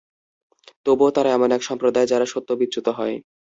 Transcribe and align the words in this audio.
তবুও 0.85 1.11
তারা 1.15 1.29
এমন 1.31 1.49
এক 1.51 1.61
সম্প্রদায় 1.69 2.07
যারা 2.11 2.25
সত্য-বিচ্যুত 2.25 2.87
হয়। 2.97 3.15